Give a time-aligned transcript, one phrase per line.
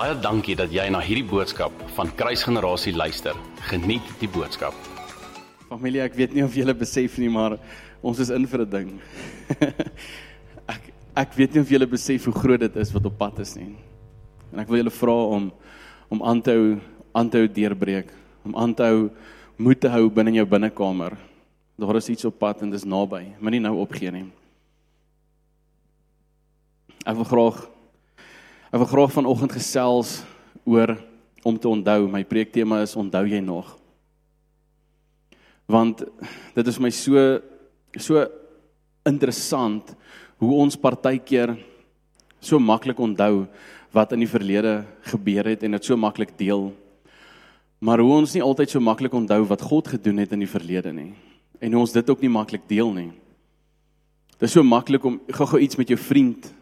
[0.00, 3.36] Baie dankie dat jy na hierdie boodskap van Kruisgenerasie luister.
[3.68, 4.72] Geniet die boodskap.
[5.68, 7.58] Familie, ek weet nie of julle besef nie, maar
[8.00, 8.94] ons is in vir 'n ding.
[10.74, 10.86] ek
[11.20, 13.74] ek weet nie of julle besef hoe groot dit is wat op pad is nie.
[14.54, 15.50] En ek wil julle vra om
[16.08, 16.80] om aan te hou
[17.12, 18.08] aan te hou deurbreek,
[18.48, 19.10] om aan te hou
[19.58, 21.18] moed te hou binne in jou binnekamer.
[21.76, 23.36] Daar is iets op pad en dit is naby.
[23.36, 24.24] Moenie nou opgee nie.
[27.04, 27.60] Ek wil graag
[28.70, 30.20] ek wil graag vanoggend gesels
[30.62, 30.92] oor
[31.42, 32.04] om te onthou.
[32.06, 33.72] My preektema is onthou jy nog?
[35.66, 36.04] Want
[36.54, 37.40] dit is my so
[37.98, 38.22] so
[39.02, 39.90] interessant
[40.38, 41.56] hoe ons partykeer
[42.38, 43.48] so maklik onthou
[43.90, 46.68] wat in die verlede gebeur het en dit so maklik deel.
[47.82, 50.94] Maar hoe ons nie altyd so maklik onthou wat God gedoen het in die verlede
[50.94, 51.10] nie.
[51.58, 53.10] En hoe ons dit ook nie maklik deel nie.
[54.38, 56.52] Dit is so maklik om gou-gou iets met jou vriend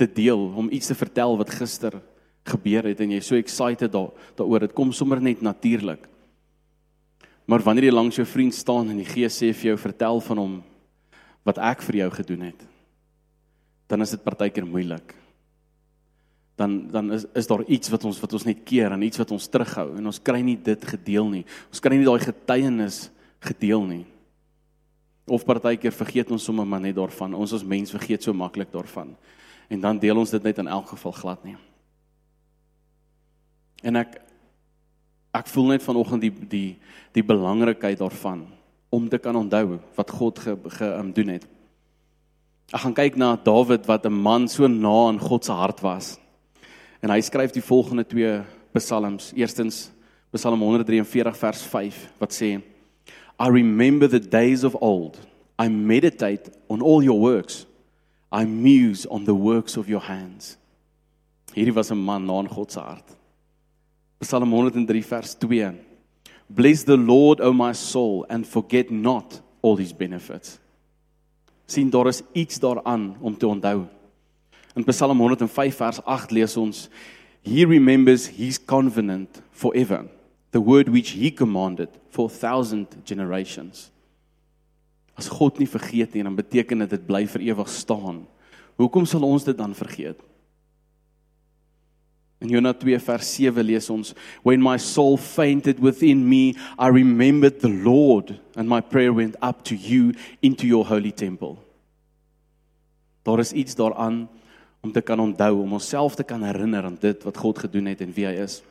[0.00, 1.98] te deel, om iets te vertel wat gister
[2.48, 4.64] gebeur het en jy so excited daar daaroor.
[4.64, 6.06] Dit kom sommer net natuurlik.
[7.50, 10.40] Maar wanneer jy langs jou vriend staan en die Gees sê vir jou vertel van
[10.40, 10.58] hom
[11.46, 12.60] wat ek vir jou gedoen het,
[13.90, 15.16] dan is dit partykeer moeilik.
[16.60, 19.32] Dan dan is is daar iets wat ons wat ons net keer en iets wat
[19.34, 21.44] ons terughou en ons kry nie dit gedeel nie.
[21.72, 23.08] Ons kry nie daai getuienis
[23.40, 24.04] gedeel nie.
[25.30, 27.34] Of partykeer vergeet ons sommer maar net daarvan.
[27.34, 29.16] Ons as mens vergeet so maklik daarvan
[29.70, 31.56] en dan deel ons dit net in elk geval glad nie.
[33.86, 34.18] En ek
[35.30, 36.70] ek voel net vanoggend die die
[37.14, 38.48] die belangrikheid daarvan
[38.90, 41.46] om te kan onthou wat God ge, ge um, doen het.
[42.74, 46.18] Ek gaan kyk na Dawid wat 'n man so na aan God se hart was.
[47.02, 48.42] En hy skryf die volgende twee
[48.74, 49.32] psalms.
[49.34, 49.90] Eerstens
[50.30, 52.62] Psalm 143 vers 5 wat sê
[53.40, 55.18] I remember the days of old.
[55.58, 57.66] I meditate on all your works.
[58.32, 60.56] I muse on the works of your hands.
[61.54, 63.16] Hierdie was 'n man na God se hart.
[64.22, 65.74] Psalm 103 vers 2.
[66.48, 70.58] Bless the Lord, O my soul, and forget not all his benefits.
[71.70, 73.86] sien daar is iets daaraan om te onthou.
[74.74, 76.88] In Psalm 105 vers 8 lees ons
[77.42, 80.04] He remembers his covenant forever,
[80.50, 83.90] the word which he commanded for thousand generations.
[85.20, 88.24] As God nie vergeet nie, dan beteken dit dit bly vir ewig staan.
[88.80, 90.20] Hoekom sal ons dit dan vergeet?
[92.40, 94.14] In Jona 2 vers 7 lees ons
[94.48, 99.60] when my soul fainted within me I remembered the Lord and my prayer went up
[99.68, 101.58] to you into your holy temple.
[103.28, 104.24] Daar is iets daaraan
[104.80, 108.00] om te kan onthou om onsself te kan herinner aan dit wat God gedoen het
[108.00, 108.62] en wie hy is.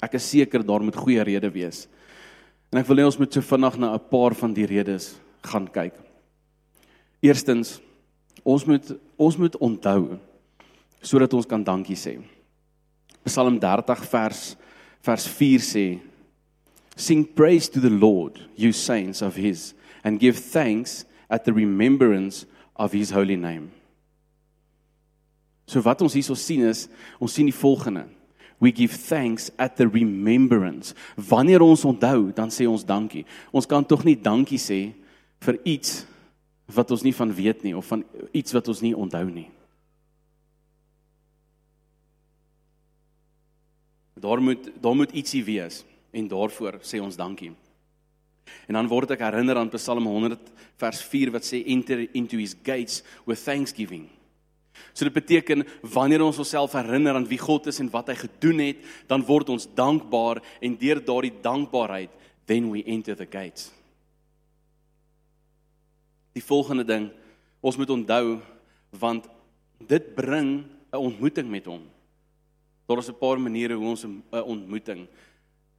[0.00, 1.84] Ek is seker daar moet goeie redes wees.
[2.72, 5.68] En ek wil net ons moet so vinnig na 'n paar van die redes gaan
[5.68, 5.92] kyk.
[7.20, 7.80] Eerstens,
[8.42, 10.18] ons moet ons moet onthou
[11.02, 12.22] sodat ons kan dankie sê.
[13.24, 14.56] Psalm 30 vers
[15.02, 16.00] vers 4 sê
[16.96, 19.74] Sing praise to the Lord, you saints of his,
[20.04, 22.46] and give thanks at the remembrance
[22.76, 23.70] of his holy name.
[25.66, 26.88] So wat ons hierso sien is,
[27.18, 28.06] ons sien die volgende
[28.62, 30.94] we give thanks at the remembrance.
[31.16, 33.24] Wanneer ons onthou, dan sê ons dankie.
[33.50, 34.92] Ons kan tog nie dankie sê
[35.42, 36.04] vir iets
[36.70, 39.48] wat ons nie van weet nie of van iets wat ons nie onthou nie.
[44.22, 45.82] Daar moet daar moet ietsie wees
[46.14, 47.50] en daarvoor sê ons dankie.
[48.70, 52.54] En dan word ek herinner aan Psalm 100 vers 4 wat sê enter into his
[52.62, 54.06] gates with thanksgiving.
[54.92, 58.58] So dit beteken wanneer ons onsself herinner aan wie God is en wat hy gedoen
[58.58, 62.10] het, dan word ons dankbaar en deur daardie dankbaarheid
[62.46, 63.70] then we enter the gates.
[66.32, 67.10] Die volgende ding,
[67.60, 68.40] ons moet onthou
[69.00, 69.28] want
[69.88, 71.82] dit bring 'n ontmoeting met hom.
[72.86, 75.08] Daar is 'n paar maniere hoe ons 'n ontmoeting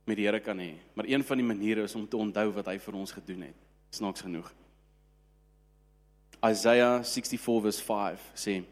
[0.06, 2.66] met die Here kan hê, maar een van die maniere is om te onthou wat
[2.66, 3.56] hy vir ons gedoen het.
[3.90, 4.53] Snaaks genoeg.
[6.44, 8.64] Isaiah 64 verse 5 sê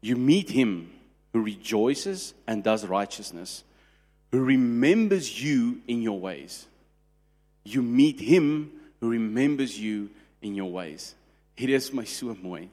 [0.00, 0.92] You meet him
[1.32, 3.64] who rejoices and does righteousness,
[4.32, 6.66] who remembers you in your ways.
[7.64, 10.10] You meet him who remembers you
[10.40, 11.14] in your ways.
[11.56, 12.68] Hier is my so mooi.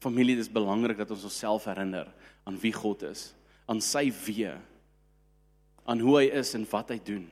[0.00, 2.06] Familie, dit is belangrik dat ons onsself herinner
[2.46, 3.32] aan wie God is,
[3.66, 4.54] aan sy weë,
[5.88, 7.24] aan hoe hy is en wat hy doen.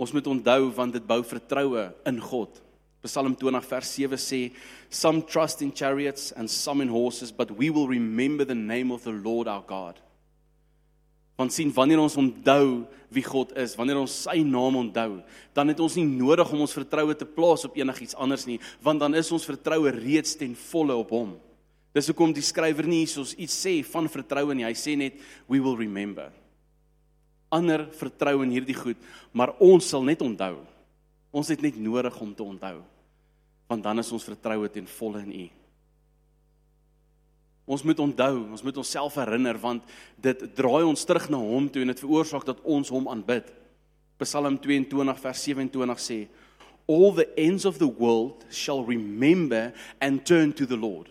[0.00, 2.56] Ons moet onthou want dit bou vertroue in God.
[3.02, 4.40] Psalm 20 vers 7 sê
[4.90, 9.02] some trust in chariots and some in horses but we will remember the name of
[9.04, 9.96] the Lord our God.
[11.40, 15.22] Want sien wanneer ons onthou wie God is, wanneer ons sy naam onthou,
[15.56, 19.00] dan het ons nie nodig om ons vertroue te plaas op enigiets anders nie, want
[19.00, 21.32] dan is ons vertroue reeds ten volle op hom.
[21.96, 24.66] Dis hoekom die skrywer nie hiersoos iets sê van vertroue nie.
[24.68, 25.16] Hy sê net
[25.50, 26.28] we will remember.
[27.50, 29.00] Ander vertrou in hierdie goed,
[29.34, 30.60] maar ons sal net onthou.
[31.30, 32.80] Ons het net nodig om te onthou.
[33.70, 35.46] Want dan is ons vertroue ten volle in U.
[37.70, 39.84] Ons moet onthou, ons moet onsself herinner want
[40.18, 43.46] dit draai ons terug na hom toe en dit veroorsaak dat ons hom aanbid.
[44.18, 46.18] Psalm 22 vers 27 sê:
[46.90, 51.08] All the ends of the world shall remember and turn to the Lord.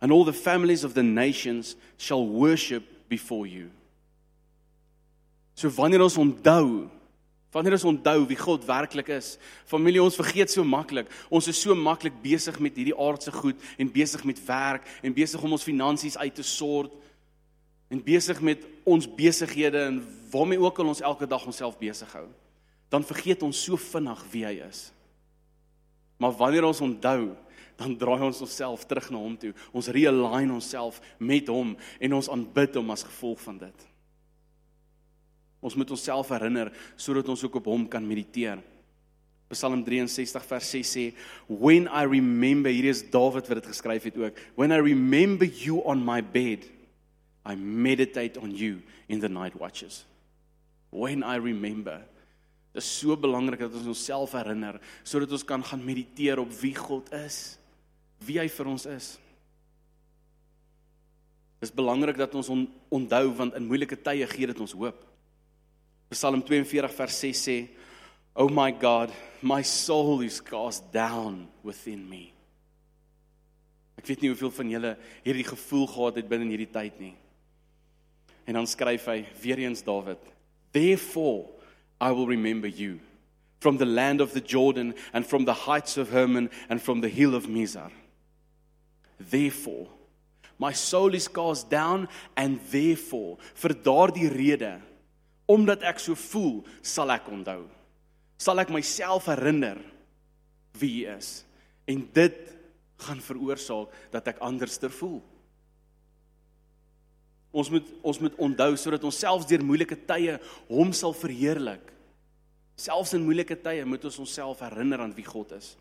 [0.00, 3.70] And all the families of the nations shall worship before you.
[5.54, 6.90] So wanneer ons onthou
[7.56, 9.38] Wanneer ons onthou wie God werklik is.
[9.64, 11.08] Familie, ons vergeet so maklik.
[11.32, 15.40] Ons is so maklik besig met hierdie aardse goed en besig met werk en besig
[15.40, 16.92] om ons finansies uit te sort
[17.88, 20.02] en besig met ons besighede en
[20.34, 22.26] waarmee ook al ons elke dag onsself besig hou.
[22.92, 24.90] Dan vergeet ons so vinnig wie hy is.
[26.20, 27.32] Maar wanneer ons onthou,
[27.80, 29.56] dan draai ons onsself terug na hom toe.
[29.72, 33.92] Ons realign onsself met hom en ons aanbid hom as gevolg van dit.
[35.66, 38.62] Ons moet onsself herinner sodat ons ook op hom kan mediteer.
[39.50, 41.14] Psalm 63 vers 6 sê,
[41.46, 45.82] "When I remember," hier is Dawid wat dit geskryf het ook, "When I remember you
[45.84, 46.64] on my bed,
[47.44, 50.04] I meditate on you in the night watches."
[50.90, 52.02] When I remember.
[52.72, 56.74] Dit is so belangrik dat ons onsself herinner sodat ons kan gaan mediteer op wie
[56.74, 57.58] God is,
[58.18, 59.18] wie hy vir ons is.
[61.60, 62.50] Dit is belangrik dat ons
[62.88, 65.15] onthou want in moeilike tye gee dit ons hoop.
[66.10, 67.68] Psalm 42 vers 6 sê,
[68.34, 69.10] "Oh my God,
[69.42, 72.32] my soul is cast down within me."
[73.98, 77.14] Ek weet nie hoeveel van julle hierdie gevoel gehad het binne in hierdie tyd nie.
[78.46, 80.20] En dan skryf hy weer eens Dawid,
[80.72, 81.50] "Therefore
[82.00, 83.00] I will remember you
[83.58, 87.08] from the land of the Jordan and from the heights of Hermon and from the
[87.08, 87.90] hill of Mizar."
[89.18, 89.88] Therefore
[90.58, 94.80] my soul is cast down and therefore vir daardie rede
[95.46, 97.66] Omdat ek so voel, sal ek onthou.
[98.38, 99.78] Sal ek myself herinner
[100.76, 101.40] wie hy is.
[101.88, 102.36] En dit
[103.06, 105.20] gaan veroorsaak dat ek anderster voel.
[107.56, 110.36] Ons moet ons moet onthou sodat ons selfs deur moeilike tye
[110.68, 111.92] hom sal verheerlik.
[112.76, 115.76] Selfs in moeilike tye moet ons onsself herinner aan wie God is.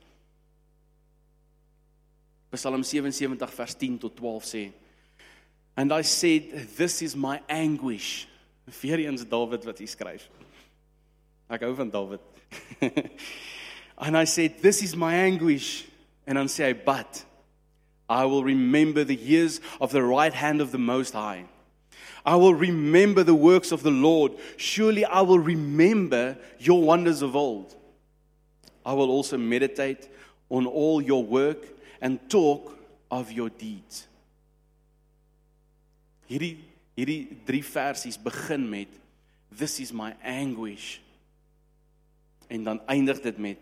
[2.56, 4.64] Psalm 77 vers 10 tot 12 sê:
[5.76, 8.30] And I said this is my anguish
[8.66, 10.26] Weer eens Dawid wat hy skryf.
[11.50, 12.22] Ek hou van Dawid.
[13.98, 15.86] and I said this is my anguish
[16.26, 17.24] and sê hy but
[18.10, 21.46] I will remember the years of the right hand of the most high.
[22.26, 24.34] I will remember the works of the Lord.
[24.58, 27.76] Surely I will remember your wonders of old.
[28.86, 30.08] I will also meditate
[30.50, 31.66] on all your work
[32.02, 32.78] and talk
[33.12, 34.08] of your deeds.
[36.30, 36.58] Hierdie
[36.96, 38.92] Hierdie drie versies begin met
[39.52, 41.00] this is my anguish.
[42.48, 43.58] En dan eindig dit met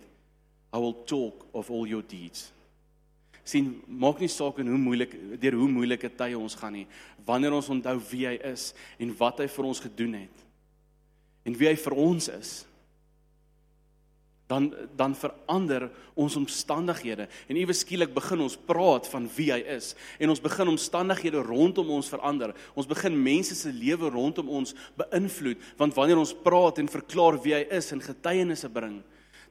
[0.74, 2.52] I will talk of all your deeds.
[3.44, 6.86] sien maak nie saak en hoe moeilik deur hoe moeilike tye ons gaan nie
[7.28, 8.70] wanneer ons onthou wie hy is
[9.04, 10.44] en wat hy vir ons gedoen het
[11.44, 12.54] en wie hy vir ons is
[14.54, 19.94] dan dan verander ons omstandighede en iewes skielik begin ons praat van wie hy is
[20.22, 22.54] en ons begin omstandighede rondom ons verander.
[22.78, 27.56] Ons begin mense se lewe rondom ons beïnvloed want wanneer ons praat en verklaar wie
[27.58, 29.00] hy is en getuienisse bring,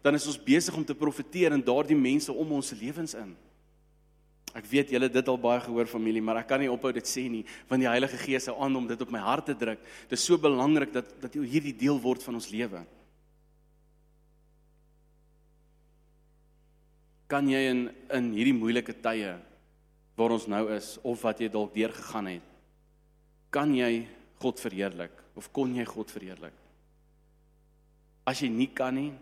[0.03, 3.35] dan is ons besig om te profeteer in daardie mense om ons se lewens in.
[4.53, 7.25] Ek weet julle dit al baie gehoor familie, maar ek kan nie ophou dit sê
[7.33, 9.81] nie want die Heilige Gees hou aan om dit op my hart te druk.
[10.11, 12.85] Dit is so belangrik dat dat hierdie deel word van ons lewe.
[17.33, 19.37] Kan jy in in hierdie moeilike tye
[20.19, 22.49] waar ons nou is of wat jy dalk deurgegaan het
[23.53, 24.05] kan jy
[24.43, 26.55] God verheerlik of kon jy God verheerlik?
[28.29, 29.13] As jy nie kan nie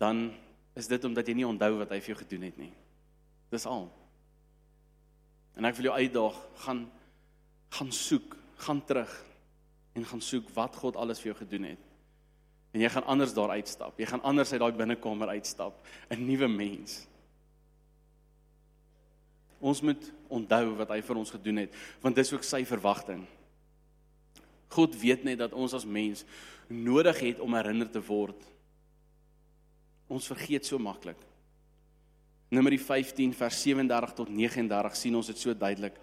[0.00, 0.30] dan
[0.78, 2.72] is dit omdat jy nie onthou wat hy vir jou gedoen het nie.
[3.52, 3.88] Dis al.
[5.58, 6.86] En ek wil jou uitdaag gaan
[7.70, 8.34] gaan soek
[8.64, 9.12] gaan terug
[9.94, 11.84] en gaan soek wat God alles vir jou gedoen het.
[12.74, 13.98] En jy gaan anders daar uitstap.
[13.98, 15.86] Jy gaan anders uit daai binnekamer uitstap.
[16.10, 17.06] 'n nuwe mens
[19.60, 23.26] Ons moet onthou wat hy vir ons gedoen het, want dis ook sy verwagting.
[24.70, 26.24] God weet net dat ons as mens
[26.70, 28.38] nodig het om herinner te word.
[30.10, 31.18] Ons vergeet so maklik.
[32.50, 35.98] Numeri 15 vers 37 tot 39 sien ons dit so duidelik.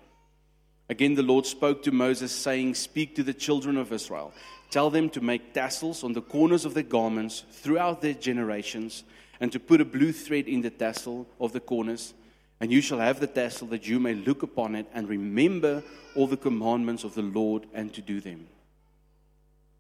[0.88, 4.32] Again the Lord spoke to Moses saying, "Speak to the children of Israel.
[4.70, 9.04] Tell them to make tassels on the corners of their garments throughout their generations
[9.40, 12.14] and to put a blue thread in the tassel of the corners."
[12.60, 15.84] And you shall have the tassel that you may look upon it and remember
[16.16, 18.48] all the commandments of the Lord and to do them.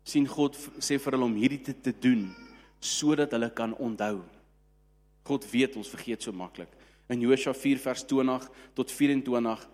[0.07, 2.29] sien God sê vir hulle om hierdie te, te doen
[2.79, 4.21] sodat hulle kan onthou.
[5.27, 6.71] God weet ons vergeet so maklik.
[7.11, 9.65] In Josua 4 vers 20 tot 24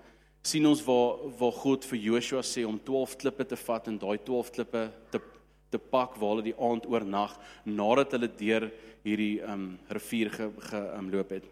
[0.44, 4.18] sien ons waar waar God vir Joshua sê om 12 klippe te vat en daai
[4.26, 5.22] 12 klippe te
[5.74, 7.32] te pak waar hulle die aand oornag
[7.66, 8.68] nadat hulle deur
[9.02, 10.50] hierdie um rivier ge,
[10.94, 11.48] um, het.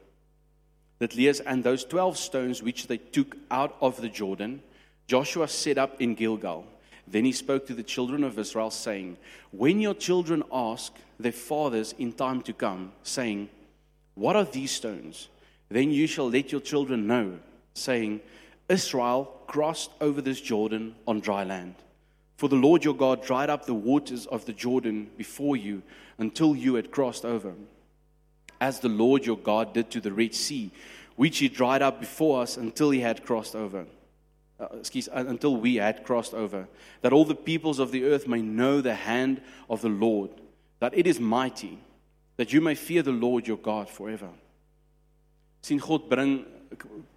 [1.01, 4.61] Dit lees and those 12 stones which they took out of the Jordan
[5.07, 6.63] Joshua set up in Gilgal.
[7.05, 9.17] Then he spoke to the children of Israel saying,
[9.51, 13.49] When your children ask their fathers in time to come, saying,
[14.15, 15.27] What are these stones?
[15.67, 17.39] Then you shall let your children know,
[17.73, 18.21] saying,
[18.69, 21.75] Israel crossed over this Jordan on dry land.
[22.37, 25.83] For the Lord your God dried up the waters of the Jordan before you
[26.19, 27.53] until you had crossed over.
[28.61, 30.71] As the Lord your God did to the Red Sea,
[31.17, 33.85] which he dried up before us until he had crossed over.
[34.59, 36.67] Uh, excuse, uh, until we had crossed over,
[37.01, 40.29] that all the peoples of the earth may know the hand of the Lord,
[40.79, 41.79] that it is mighty,
[42.37, 44.29] that you may fear the Lord your God forever.
[45.61, 46.45] sien God bring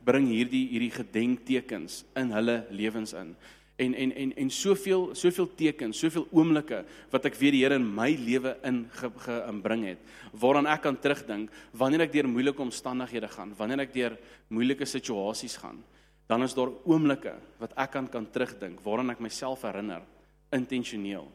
[0.04, 3.36] bring hierdie hierdie gedenktekens in hulle lewens in.
[3.76, 7.86] En en en en soveel soveel tekens, soveel oomblikke wat ek weer die Here in
[7.94, 9.98] my lewe in gebring het,
[10.30, 15.56] waaraan ek kan terugdink wanneer ek deur moeilike omstandighede gaan, wanneer ek deur moeilike situasies
[15.58, 15.82] gaan,
[16.30, 20.06] dan is daar oomblikke wat ek kan kan terugdink waaraan ek myself herinner
[20.54, 21.26] intentioneel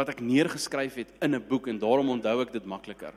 [0.00, 3.12] wat ek neergeskryf het in 'n boek en daarom onthou ek dit makliker.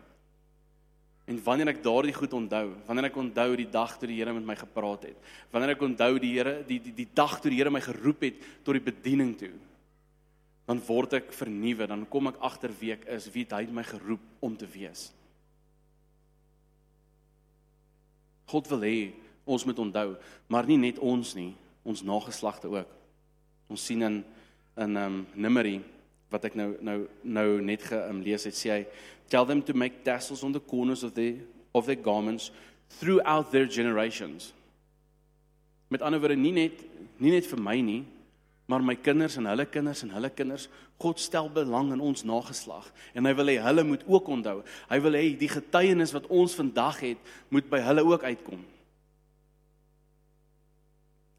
[1.24, 4.44] En wanneer ek daardie goed onthou, wanneer ek onthou die dag toe die Here met
[4.44, 7.72] my gepraat het, wanneer ek onthou die Here die die die dag toe die Here
[7.72, 9.54] my geroep het tot die bediening toe,
[10.68, 14.24] dan word ek vernuwe, dan kom ek agter wie ek is, wie hy my geroep
[14.44, 15.12] om te wees.
[18.52, 18.98] God wil hê
[19.48, 20.18] ons moet onthou,
[20.52, 21.54] maar nie net ons nie,
[21.88, 22.92] ons nageslagte ook.
[23.72, 24.24] Ons sien in
[24.74, 25.78] in um Numeri
[26.34, 28.80] wat ek nou nou nou net gelees het, sê hy
[29.34, 31.34] tell them to make tassels on the corners of their
[31.74, 32.52] of their garments
[33.00, 34.54] throughout their generations.
[35.90, 36.84] Met ander woorde nie net
[37.18, 38.04] nie net vir my nie,
[38.70, 40.68] maar my kinders en hulle kinders en hulle kinders.
[41.02, 44.60] God stel belang in ons nageslag en hy wil hê hulle moet ook onthou.
[44.92, 48.62] Hy wil hê die getuienis wat ons vandag het, moet by hulle ook uitkom.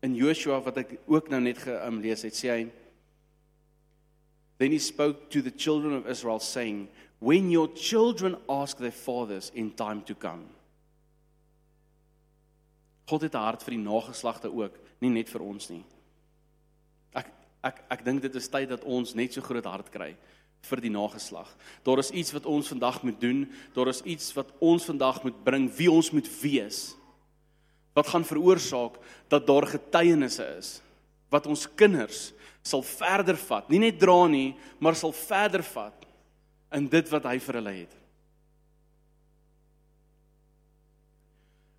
[0.02, 2.64] In Joshua wat ek ook nou net gelees het, sê hy
[4.58, 6.86] Then he spoke to the children of Israel, saying,
[7.24, 10.44] When your children ask their fathers in time to come.
[13.08, 15.84] God het 'n hart vir die nageslagte ook, nie net vir ons nie.
[17.14, 17.26] Ek
[17.62, 20.16] ek ek dink dit is tyd dat ons net so groot hart kry
[20.60, 21.48] vir die nageslag.
[21.82, 25.44] Daar is iets wat ons vandag moet doen, daar is iets wat ons vandag moet
[25.44, 26.94] bring, wie ons moet wees.
[27.94, 30.80] Wat gaan veroorsaak dat daar getuienisse is
[31.30, 36.04] wat ons kinders sal verder vat, nie net dra nie, maar sal verder vat
[36.74, 37.92] in dit wat hy vir hulle het.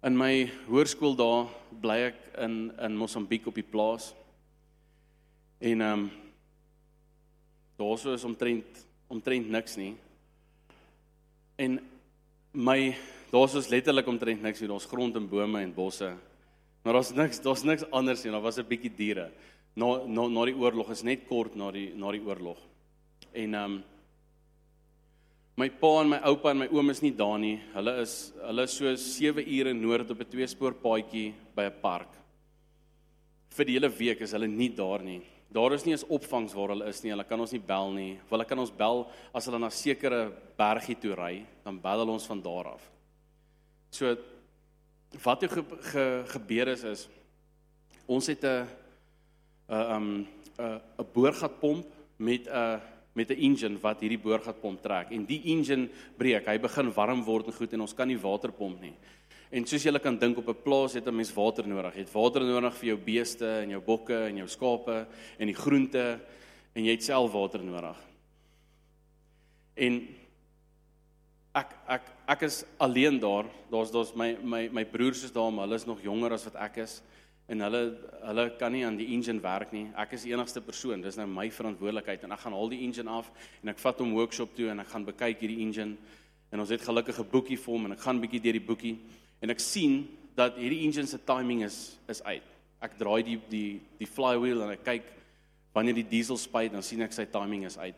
[0.06, 1.50] In my hoërskool daar
[1.82, 4.14] bly ek in in Mosambiek op die plaas.
[5.60, 6.12] En ehm um,
[7.76, 9.96] daarso is omtrent omtrent niks nie.
[11.58, 11.80] En
[12.54, 12.96] my
[13.32, 14.70] daarso is letterlik omtrent niks nie.
[14.70, 16.14] Daar's grond en bome en bosse.
[16.84, 18.32] Maar daar's niks, daar's niks anders nie.
[18.32, 19.32] Daar was 'n bietjie diere
[19.76, 22.58] na na na die oorlog is net kort na die na die oorlog.
[23.34, 23.84] En ehm um,
[25.56, 27.56] my pa en my oupa en my oom is nie daar nie.
[27.74, 32.12] Hulle is hulle is so 7 ure noord op 'n tweespoor paadjie by 'n park.
[33.50, 35.22] Vir die hele week is hulle nie daar nie.
[35.52, 37.12] Daar is nie eens opvangs waar hulle is nie.
[37.12, 38.20] Hulle kan ons nie bel nie.
[38.30, 42.28] Hulle kan ons bel as hulle na sekere bergie toe ry, dan bel hulle ons
[42.28, 42.92] van daar af.
[43.92, 44.18] So
[45.24, 47.08] wat ge, ge, gebeur is is
[48.08, 48.68] ons het 'n
[49.70, 50.28] 'n um
[50.60, 51.86] 'n 'n boorgatpomp
[52.18, 52.82] met 'n
[53.16, 57.48] met 'n engine wat hierdie boorgatpomp trek en die engine breek, hy begin warm word
[57.48, 58.94] en goed en ons kan nie water pomp nie.
[59.52, 61.94] En soos julle kan dink op 'n plaas het 'n mens water nodig.
[61.94, 65.08] Jy het water nodig vir jou beeste en jou bokke en jou skape
[65.40, 66.20] en die groente
[66.76, 67.98] en jy het self water nodig.
[69.76, 70.08] En
[71.56, 73.46] ek ek ek is alleen daar.
[73.72, 76.56] Daar's daar's my my my broers is daar, maar hulle is nog jonger as wat
[76.56, 77.02] ek is
[77.48, 77.82] en hulle
[78.26, 79.86] hulle kan nie aan die engine werk nie.
[80.02, 81.04] Ek is die enigste persoon.
[81.06, 83.30] Dis nou my verantwoordelikheid en ek gaan al die engine af
[83.62, 85.98] en ek vat hom workshop toe en ek gaan bekyk hierdie engine
[86.52, 88.98] en ons het gelukkig 'n boekie vir hom en ek gaan bietjie deur die boekie
[89.42, 92.44] en ek sien dat hierdie engine se timing is is uit.
[92.82, 95.04] Ek draai die die die flywheel en ek kyk
[95.74, 97.96] wanneer die diesel spuit dan sien ek sy timing is uit.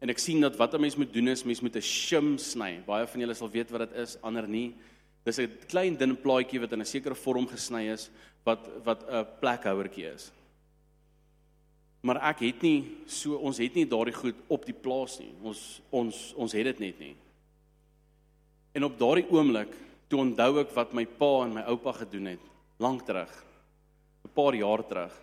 [0.00, 2.82] En ek sien dat wat 'n mens moet doen is mens moet 'n shim sny.
[2.86, 4.74] Baie van julle sal weet wat dit is, ander nie.
[5.24, 8.10] Dis 'n klein dun plaatjie wat in 'n sekere vorm gesny is
[8.44, 10.32] wat wat 'n plekhouertjie is.
[12.00, 15.32] Maar ek het nie so ons het nie daardie goed op die plaas nie.
[15.42, 17.16] Ons ons ons het dit net nie.
[18.72, 19.74] En op daardie oomblik
[20.08, 22.44] toe onthou ek wat my pa en my oupa gedoen het
[22.78, 23.32] lank terug.
[24.24, 25.14] 'n Paar jaar terug.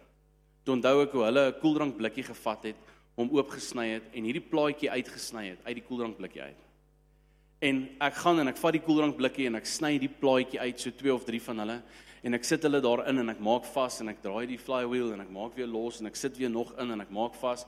[0.63, 2.75] Toe onthou ek hoe hulle 'n koeldrank blikkie gevat het,
[3.15, 6.64] hom oopgesny het en hierdie plaatjie uitgesny het uit die koeldrank blikkie uit.
[7.65, 10.81] En ek gaan en ek vat die koeldrank blikkie en ek sny die plaatjie uit,
[10.81, 11.79] so twee of drie van hulle
[12.25, 15.21] en ek sit hulle daarin en ek maak vas en ek draai die flywheel en
[15.21, 17.65] ek maak weer los en ek sit weer nog in en ek maak vas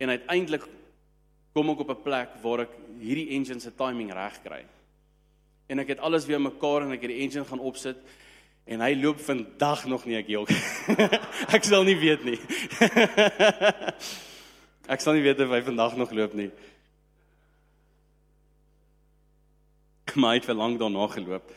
[0.00, 0.64] en uiteindelik
[1.56, 4.62] kom ek op 'n plek waar ek hierdie engine se timing reg kry.
[5.68, 7.96] En ek het alles weer mekaar en ek het die engine gaan opsit
[8.66, 10.50] en hy loop vandag nog nie ek jok.
[11.56, 12.38] ek sal nie weet nie.
[14.94, 16.50] ek sal nie weet of hy vandag nog loop nie.
[20.18, 21.54] Maar hy het vir lank daarna geloop.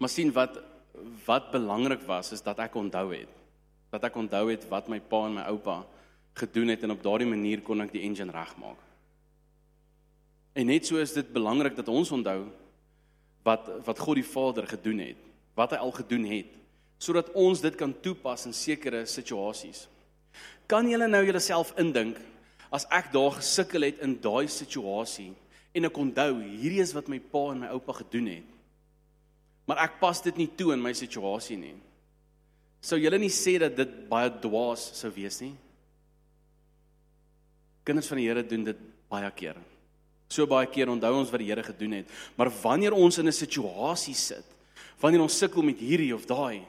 [0.00, 0.60] Maar sien wat
[1.24, 3.30] wat belangrik was is dat ek onthou het.
[3.92, 5.80] Dat ek onthou het wat my pa en my oupa
[6.36, 8.78] gedoen het en op daardie manier kon ek die engine regmaak.
[10.52, 12.42] En net so is dit belangrik dat ons onthou
[13.46, 15.20] wat wat God die Vader gedoen het,
[15.56, 16.50] wat hy al gedoen het,
[17.00, 19.86] sodat ons dit kan toepas in sekere situasies.
[20.68, 22.18] Kan julle nou julleself indink
[22.70, 25.32] as ek daar gesukkel het in daai situasie
[25.74, 28.56] en ek onthou hierdie is wat my pa en my oupa gedoen het.
[29.68, 31.76] Maar ek pas dit nie toe in my situasie nie.
[32.82, 35.52] Sou julle nie sê dat dit baie dwaas sou wees nie?
[37.86, 39.60] Kinders van die Here doen dit baie keer.
[40.30, 43.32] So baie keer onthou ons wat die Here gedoen het, maar wanneer ons in 'n
[43.32, 44.46] situasie sit,
[45.00, 46.66] wanneer ons sukkel met hierdie of daai,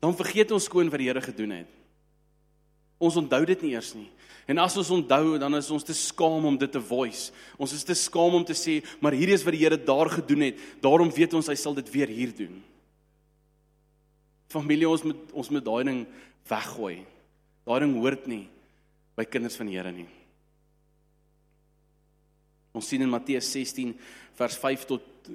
[0.00, 1.77] dan vergeet ons skoon wat die Here gedoen het.
[2.98, 4.08] Ons onthou dit nie eers nie.
[4.48, 7.28] En as ons onthou, dan is ons te skaam om dit te voice.
[7.60, 10.46] Ons is te skaam om te sê, maar hierdie is wat die Here daar gedoen
[10.48, 10.62] het.
[10.80, 12.56] Daarom weet ons hy sal dit weer hier doen.
[14.48, 16.00] Familie, ons moet ons moet daai ding
[16.48, 16.96] weggooi.
[17.68, 18.46] Daai ding hoort nie
[19.18, 20.08] by kinders van die Here nie.
[22.72, 23.92] Ons sien in Matteus 16
[24.38, 25.30] vers 5 tot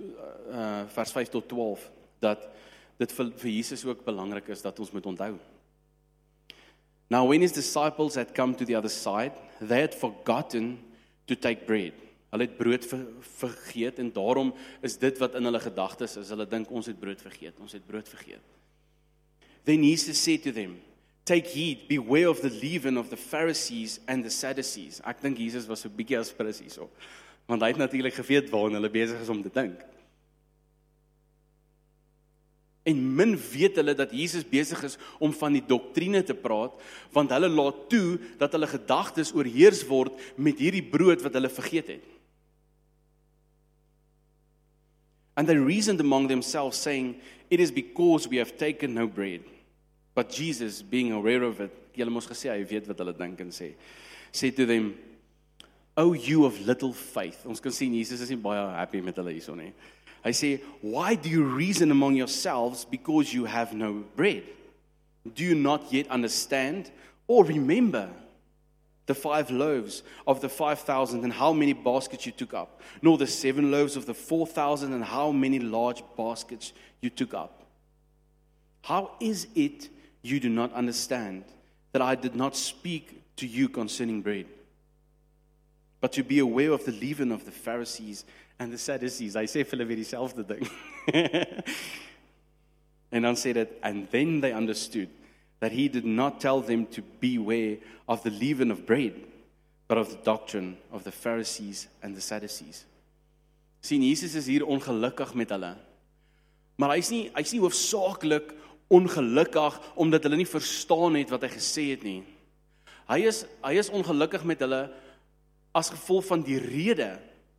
[0.49, 1.89] uh vers 5 tot 12
[2.23, 2.49] dat
[2.97, 5.35] dit vir, vir Jesus ook belangrik is dat ons moet onthou.
[7.09, 10.79] Now when his disciples had come to the other side, they had forgotten
[11.27, 11.93] to take bread.
[12.33, 13.03] Hulle het brood ver,
[13.37, 16.31] vergeet en daarom is dit wat in hulle gedagtes is.
[16.33, 17.59] Hulle dink ons het brood vergeet.
[17.61, 18.41] Ons het brood vergeet.
[19.63, 20.79] Then Jesus said to them,
[21.25, 24.99] Take heed, beware of the leaven of the Pharisees and the Sadducees.
[25.07, 26.89] Ek dink Jesus was so bietjie aspres hierso.
[27.47, 29.77] Want hy het natuurlik geweet waarna hulle besig is om te dink.
[32.83, 36.73] En min weet hulle dat Jesus besig is om van die doktrine te praat,
[37.15, 41.93] want hulle laat toe dat hulle gedagtes oorheers word met hierdie brood wat hulle vergeet
[41.95, 42.09] het.
[45.35, 47.15] And they reasoned among themselves saying,
[47.49, 49.41] it is because we have taken no bread.
[50.15, 53.51] But Jesus, being aware of it, julle mos gesê hy weet wat hulle dink en
[53.53, 53.73] sê,
[54.33, 54.93] sê to them,
[55.97, 59.33] "O you of little faith." Ons kan sien Jesus is nie baie happy met hulle
[59.33, 59.73] hierson nie.
[60.23, 64.43] Hy say, "Why do you reason among yourselves because you have no bread?
[65.35, 66.91] Do you not yet understand
[67.27, 68.09] or remember
[69.05, 73.27] the five loaves of the 5000 and how many baskets you took up, nor the
[73.27, 77.65] seven loaves of the 4000 and how many large baskets you took up?
[78.81, 79.89] How is it
[80.21, 81.43] you do not understand
[81.91, 84.45] that I did not speak to you concerning bread,
[85.99, 88.25] but to be aware of the leaven of the Pharisees
[88.59, 89.35] and the Sadducees.
[89.35, 90.63] Hy sê vir hulle weer dieselfde ding.
[93.15, 95.09] en dan sê dit and then they understood
[95.59, 99.13] that he did not tell them to beware of the leaven of bread,
[99.87, 102.85] but of the doctrine of the Pharisees and the Sadducees.
[103.83, 105.73] sien Jesus is hier ongelukkig met hulle.
[106.79, 108.53] Maar hy's nie hy's nie hoofsaaklik
[108.93, 112.21] ongelukkig omdat hulle nie verstaan het wat hy gesê het nie.
[113.09, 114.85] Hy is hy is ongelukkig met hulle
[115.75, 117.11] as gevolg van die rede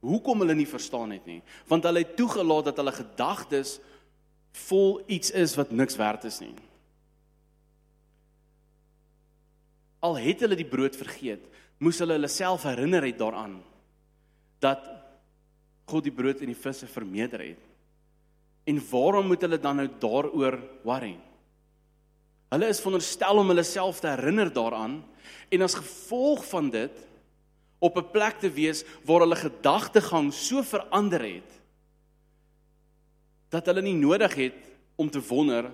[0.05, 1.41] hoekom hulle nie verstaan het nie,
[1.71, 3.79] want hulle het toegelaat dat hulle gedagtes
[4.69, 6.55] vol iets is wat niks werd is nie.
[10.05, 11.45] Al het hulle die brood vergeet,
[11.81, 13.57] moes hulle hulle self herinner het daaraan
[14.63, 14.85] dat
[15.91, 17.65] God die brood en die visse vermeerder het.
[18.65, 21.17] En waarom moet hulle dan nou daaroor worry?
[22.55, 25.01] Hulle is veronderstel om hulle self te herinner daaraan
[25.53, 27.03] en as gevolg van dit
[27.85, 31.51] op 'n plek te wees waar hulle gedagtegang so verander het
[33.55, 34.61] dat hulle nie nodig het
[34.97, 35.71] om te wonder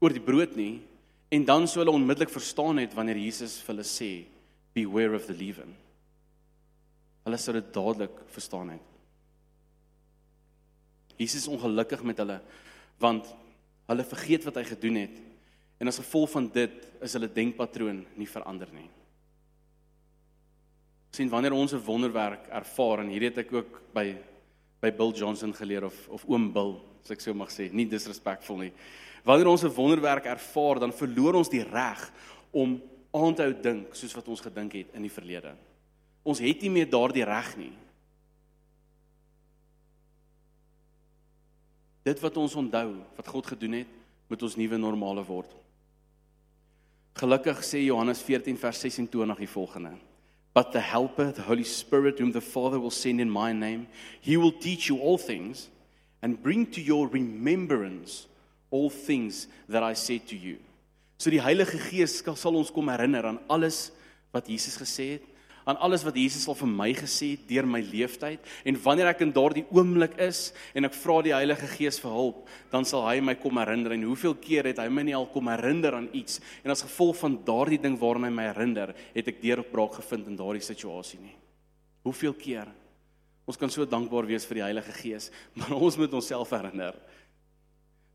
[0.00, 0.80] oor die brood nie
[1.28, 4.10] en dan sou hulle onmiddellik verstaan het wanneer Jesus vir hulle sê
[4.74, 5.74] beware of the leaven.
[7.26, 8.86] Hulle sou dit dadelik verstaan het.
[11.18, 12.40] Jesus is ongelukkig met hulle
[12.98, 13.28] want
[13.88, 15.18] hulle vergeet wat hy gedoen het
[15.78, 18.88] en as gevolg van dit is hulle denkpatroon nie verander nie.
[21.10, 24.16] Sien wanneer ons 'n wonderwerk ervaar en hierdie het ek ook by
[24.80, 28.56] by Bill Johnson geleer of of oom Bill, as ek so mag sê, nie disrespectful
[28.56, 28.72] nie.
[29.24, 32.12] Wanneer ons 'n wonderwerk ervaar, dan verloor ons die reg
[32.52, 32.80] om
[33.12, 35.56] aan te hou dink soos wat ons gedink het in die verlede.
[36.22, 37.72] Ons het nie meer daardie reg nie.
[42.04, 43.86] Dit wat ons onthou, wat God gedoen het,
[44.28, 45.50] moet ons nuwe normale word.
[47.18, 49.96] Gelukkig sê Johannes 14 vers 26 die volgende:
[50.58, 53.86] But the helper, the Holy Spirit whom the Father will send in my name,
[54.20, 55.68] he will teach you all things
[56.20, 58.26] and bring to your remembrance
[58.68, 60.56] all things that I said to you.
[61.16, 63.92] So die Heilige Gees sal ons kom herinner aan alles
[64.34, 65.28] wat Jesus gesê het,
[65.68, 69.20] aan alles wat Jesus al vir my gesê het deur my leeftyd en wanneer ek
[69.26, 73.18] in daardie oomblik is en ek vra die Heilige Gees vir hulp, dan sal hy
[73.20, 76.40] my kom herinner en hoeveel keer het hy my nie al kom herinner aan iets
[76.62, 80.40] en as gevolg van daardie ding waarna hy my herinner, het ek deurbraak gevind in
[80.40, 81.36] daardie situasie nie.
[82.08, 82.72] Hoeveel keer?
[83.48, 85.28] Ons kan so dankbaar wees vir die Heilige Gees,
[85.58, 86.96] maar ons moet onsself herinner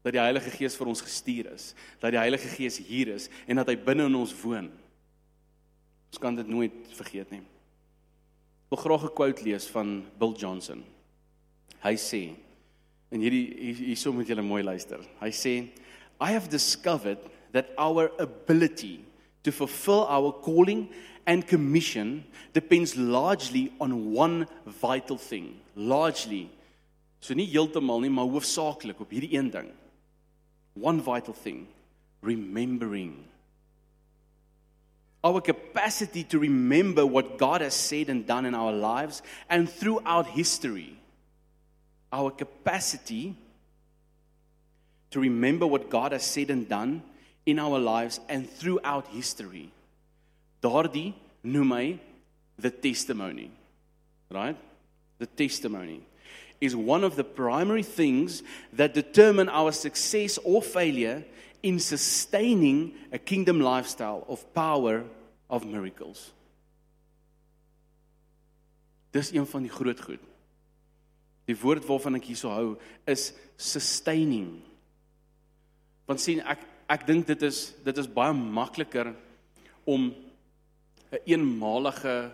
[0.03, 1.69] dat die Heilige Gees vir ons gestuur is,
[2.01, 4.67] dat die Heilige Gees hier is en dat hy binne in ons woon.
[6.13, 7.41] Ons kan dit nooit vergeet nie.
[7.41, 10.83] Ek wil graag 'n quote lees van Bill Johnson.
[11.81, 12.35] Hy sê
[13.09, 15.01] en hierdie hierso moet julle mooi luister.
[15.19, 15.69] Hy sê
[16.21, 17.17] I have discovered
[17.51, 18.99] that our ability
[19.41, 20.87] to fulfill our calling
[21.25, 22.23] and commission
[22.53, 25.61] depends largely on one vital thing.
[25.75, 26.47] Largely.
[27.21, 29.73] So nie heeltemal nie, maar hoofsaaklik op hierdie een ding.
[30.79, 31.65] One vital thing,
[32.21, 33.32] remembering
[35.23, 40.27] our capacity to remember what God has said and done in our lives and throughout
[40.27, 40.97] history.
[42.11, 43.35] Our capacity
[45.11, 47.03] to remember what God has said and done
[47.45, 49.71] in our lives and throughout history.
[50.61, 51.13] Daardie
[51.45, 51.99] noem hy
[52.57, 53.51] the testimony.
[54.29, 54.57] Right?
[55.19, 56.01] The testimony
[56.59, 58.41] is one of the primary things
[58.73, 61.23] that determine our success or failure
[61.63, 65.03] in sustaining a kingdom lifestyle of power
[65.47, 66.33] of miracles.
[69.11, 70.21] Dis een van die groot goed.
[71.47, 72.67] Die woord waarvan ek hierso hou
[73.09, 74.59] is sustaining.
[76.07, 79.13] Want sien ek ek dink dit is dit is baie makliker
[79.87, 80.15] om 'n
[81.13, 82.31] een eenmalige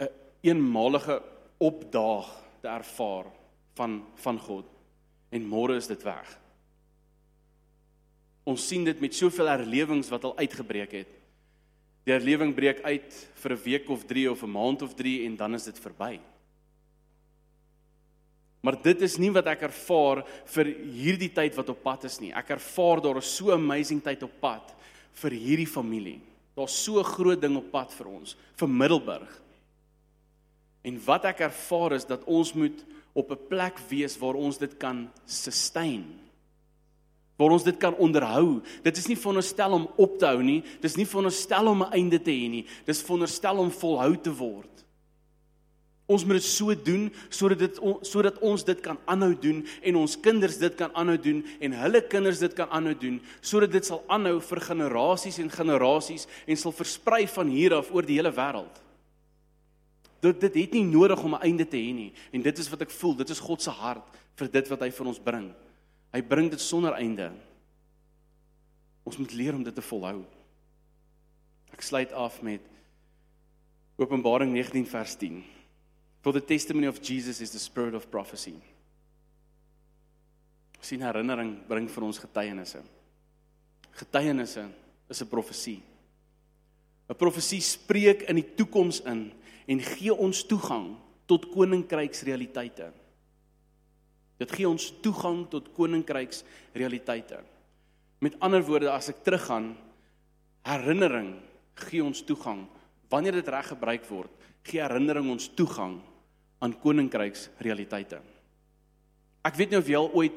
[0.00, 0.08] 'n
[0.42, 1.22] eenmalige
[1.58, 2.28] opdaag
[2.60, 3.26] te ervaar
[3.74, 4.66] van van God
[5.30, 6.41] en môre is dit weg.
[8.44, 11.10] Ons sien dit met soveel herlewings wat al uitgebreek het.
[12.02, 15.36] Die herlewing breek uit vir 'n week of 3 of 'n maand of 3 en
[15.36, 16.20] dan is dit verby.
[18.62, 20.24] Maar dit is nie wat ek ervaar
[20.54, 22.32] vir hierdie tyd wat op pad is nie.
[22.32, 24.74] Ek ervaar daar is so amazing tyd op pad
[25.12, 26.20] vir hierdie familie.
[26.54, 29.42] Daar's so 'n groot ding op pad vir ons, vir Middelburg.
[30.84, 34.78] En wat ek ervaar is dat ons moet op 'n plek wees waar ons dit
[34.78, 36.04] kan sustain
[37.42, 38.60] waar ons dit kan onderhou.
[38.86, 40.60] Dit is nie veronderstel om op te hou nie.
[40.82, 42.66] Dis nie veronderstel om 'n einde te hê nie.
[42.86, 44.72] Dis veronderstel om volhou te word.
[46.06, 50.16] Ons moet dit so doen sodat dit sodat ons dit kan aanhou doen en ons
[50.20, 54.02] kinders dit kan aanhou doen en hulle kinders dit kan aanhou doen sodat dit sal
[54.08, 58.82] aanhou vir generasies en generasies en sal versprei van hier af oor die hele wêreld.
[60.22, 62.82] Dit dit het nie nodig om 'n einde te hê nie en dit is wat
[62.82, 64.04] ek voel, dit is God se hart
[64.36, 65.54] vir dit wat hy vir ons bring.
[66.12, 67.30] Hy bring dit sonder einde.
[69.08, 70.22] Ons moet leer om dit te volhou.
[71.72, 72.68] Ek sluit af met
[73.96, 75.42] Openbaring 19 vers 10.
[76.22, 78.54] For the testimony of Jesus is the spirit of prophecy.
[80.82, 82.82] Sien herinnering bring vir ons getuienisse.
[83.98, 84.68] Getuienisse
[85.08, 85.82] is 'n profesie.
[87.08, 89.32] 'n Profesie spreek in die toekoms in
[89.66, 90.96] en gee ons toegang
[91.26, 92.92] tot koninkryksrealiteite.
[94.42, 96.42] Dit gee ons toegang tot koninkryks
[96.74, 97.38] realiteite.
[98.22, 99.72] Met ander woorde, as ek teruggaan,
[100.66, 101.36] herinnering
[101.88, 102.64] gee ons toegang.
[103.12, 104.32] Wanneer dit reg gebruik word,
[104.66, 106.00] gee herinnering ons toegang
[106.62, 108.20] aan koninkryks realiteite.
[109.42, 110.36] Ek weet nie of jy al ooit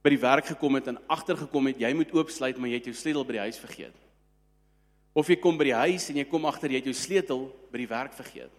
[0.00, 2.96] by die werk gekom het en agtergekom het jy moet oopsluit maar jy het jou
[2.96, 3.98] sleutel by die huis vergeet.
[5.12, 7.82] Of jy kom by die huis en jy kom agter jy het jou sleutel by
[7.82, 8.54] die werk vergeet.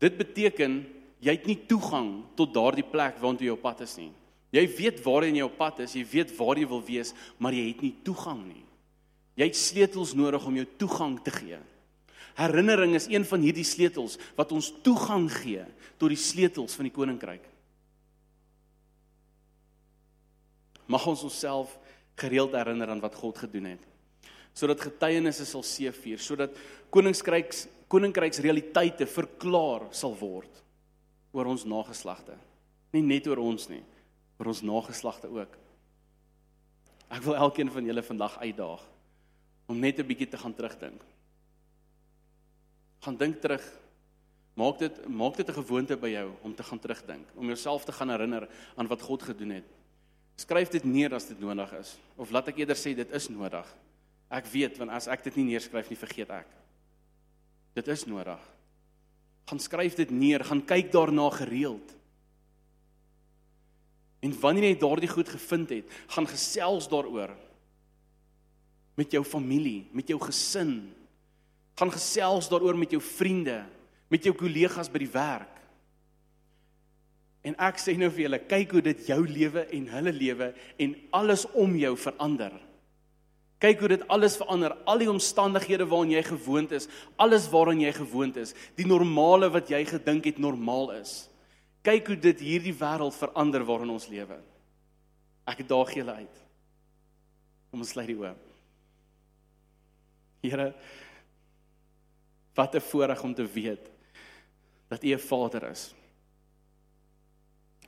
[0.00, 0.80] Dit beteken
[1.22, 4.10] jy het nie toegang tot daardie plek waartoe jy op pad is nie.
[4.52, 7.68] Jy weet waarheen jy op pad is, jy weet waar jy wil wees, maar jy
[7.70, 8.64] het nie toegang nie.
[9.38, 11.60] Jy het sleutels nodig om jou toegang te gee.
[12.36, 15.64] Herinnering is een van hierdie sleutels wat ons toegang gee
[16.00, 17.46] tot die sleutels van die koninkryk.
[20.90, 21.78] Mag ons onsself
[22.20, 23.86] gereeld herinner aan wat God gedoen het.
[24.52, 26.58] Sodat getuienisse sal seëvier, sodat
[26.92, 30.61] koninkryks koninkryks realiteite verklaar sal word
[31.32, 32.36] oor ons nageslagte.
[32.92, 33.82] Nie net oor ons nie,
[34.38, 35.56] oor ons nageslagte ook.
[37.12, 38.84] Ek wil elkeen van julle vandag uitdaag
[39.68, 41.00] om net 'n bietjie te gaan terugdink.
[43.00, 43.64] Gaan dink terug.
[44.54, 47.92] Maak dit maak dit 'n gewoonte by jou om te gaan terugdink, om jouself te
[47.92, 49.64] gaan herinner aan wat God gedoen het.
[50.36, 53.66] Skryf dit neer as dit nodig is of laat ek eerder sê dit is nodig.
[54.30, 56.46] Ek weet want as ek dit nie neerskryf nie, vergeet ek.
[57.74, 58.51] Dit is nodig.
[59.50, 61.94] Gaan skryf dit neer, gaan kyk daarna gereeld.
[64.22, 67.32] En wanneer jy daardie goed gevind het, gaan gesels daaroor
[68.94, 70.76] met jou familie, met jou gesin.
[71.80, 73.64] Gaan gesels daaroor met jou vriende,
[74.12, 75.58] met jou kollegas by die werk.
[77.42, 80.52] En ek sê nou vir julle, kyk hoe dit jou lewe en hulle lewe
[80.84, 82.54] en alles om jou verander.
[83.62, 87.92] Kyk hoe dit alles verander, al die omstandighede waarin jy gewoond is, alles waaraan jy
[87.94, 91.28] gewoond is, die normale wat jy gedink het normaal is.
[91.86, 94.40] Kyk hoe dit hierdie wêreld verander waarin ons lewe.
[95.46, 96.42] Ek daag julle uit.
[97.70, 98.34] Kom ons sluit die oë.
[100.42, 100.72] Here,
[102.54, 103.90] wat 'n voorreg om te weet
[104.88, 105.94] dat U 'n Vader is.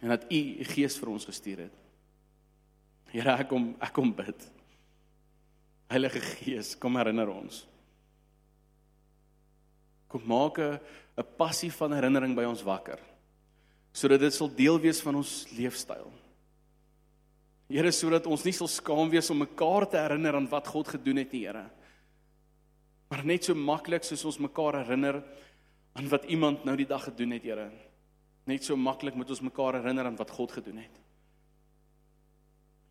[0.01, 1.75] En dat U U Gees vir ons gestuur het.
[3.11, 4.54] Here, ek kom ek kom bid.
[5.95, 7.63] Heilige Gees, kom herinner ons.
[10.11, 10.81] Kom maak 'n
[11.19, 12.99] 'n passie van herinnering by ons wakker
[13.95, 16.11] sodat dit sal deel wees van ons leefstyl.
[17.71, 21.17] Here sodat ons nie sal skaam wees om mekaar te herinner aan wat God gedoen
[21.23, 21.71] het nie, Here.
[23.09, 25.23] Maar net so maklik soos ons mekaar herinner
[25.95, 27.71] aan wat iemand nou die dag gedoen het, Here.
[28.47, 31.01] Net so maklik moet ons mekaar herinner aan wat God gedoen het.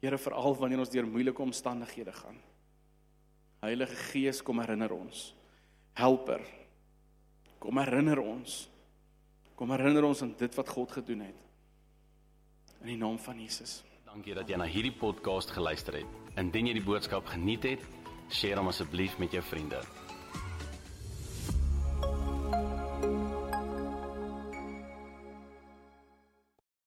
[0.02, 2.40] Here veral wanneer ons deur moeilike omstandighede gaan.
[3.64, 5.30] Heilige Gees kom herinner ons.
[5.96, 6.42] Helper.
[7.64, 8.66] Kom herinner ons.
[9.56, 11.40] Kom herinner ons aan dit wat God gedoen het.
[12.82, 13.80] In die naam van Jesus.
[14.04, 16.20] Dankie dat jy na hierdie podcast geluister het.
[16.36, 17.92] Indien jy die boodskap geniet het,
[18.42, 19.80] deel hom asseblief met jou vriende.